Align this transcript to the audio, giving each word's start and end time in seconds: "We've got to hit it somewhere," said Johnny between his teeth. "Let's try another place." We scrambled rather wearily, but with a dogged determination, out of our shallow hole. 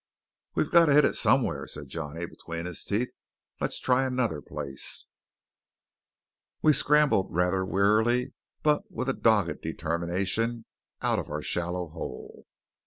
"We've 0.55 0.71
got 0.71 0.87
to 0.87 0.93
hit 0.95 1.05
it 1.05 1.15
somewhere," 1.15 1.67
said 1.67 1.87
Johnny 1.89 2.25
between 2.25 2.65
his 2.65 2.83
teeth. 2.83 3.13
"Let's 3.59 3.77
try 3.79 4.03
another 4.03 4.41
place." 4.41 5.05
We 6.63 6.73
scrambled 6.73 7.27
rather 7.31 7.63
wearily, 7.63 8.33
but 8.63 8.91
with 8.91 9.09
a 9.09 9.13
dogged 9.13 9.61
determination, 9.61 10.65
out 11.03 11.19
of 11.19 11.29
our 11.29 11.43
shallow 11.43 11.89
hole. 11.89 12.47